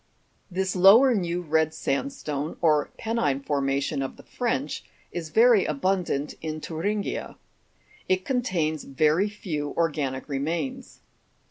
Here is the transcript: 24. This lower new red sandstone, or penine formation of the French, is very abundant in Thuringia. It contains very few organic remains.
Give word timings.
24. 0.47 0.55
This 0.59 0.75
lower 0.75 1.13
new 1.13 1.41
red 1.43 1.75
sandstone, 1.75 2.57
or 2.59 2.89
penine 2.97 3.45
formation 3.45 4.01
of 4.01 4.17
the 4.17 4.23
French, 4.23 4.83
is 5.11 5.29
very 5.29 5.63
abundant 5.65 6.33
in 6.41 6.59
Thuringia. 6.59 7.37
It 8.09 8.25
contains 8.25 8.83
very 8.83 9.29
few 9.29 9.75
organic 9.77 10.27
remains. 10.27 11.01